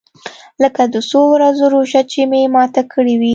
لکه 0.63 0.81
د 0.93 0.95
څو 1.09 1.21
ورځو 1.35 1.65
روژه 1.73 2.01
چې 2.11 2.21
مې 2.31 2.41
ماته 2.55 2.81
کړې 2.93 3.15
وي. 3.21 3.29